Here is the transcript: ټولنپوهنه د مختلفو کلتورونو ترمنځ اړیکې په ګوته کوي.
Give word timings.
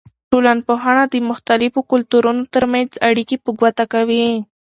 ټولنپوهنه 0.31 1.03
د 1.13 1.15
مختلفو 1.29 1.79
کلتورونو 1.91 2.43
ترمنځ 2.53 2.91
اړیکې 3.09 3.35
په 3.43 3.49
ګوته 3.59 3.85
کوي. 3.93 4.25